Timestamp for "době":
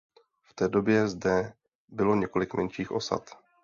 0.69-1.07